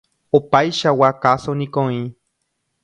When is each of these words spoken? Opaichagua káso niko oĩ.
Opaichagua 0.37 1.09
káso 1.27 1.51
niko 1.61 1.79
oĩ. 1.91 2.01